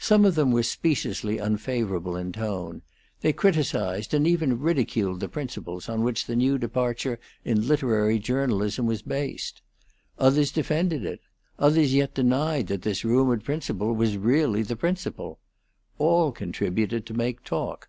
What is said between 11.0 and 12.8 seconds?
it; others yet denied